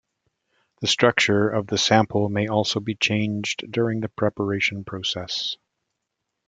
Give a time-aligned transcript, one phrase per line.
[0.79, 5.57] The structure of the sample may also be changed during the preparation process.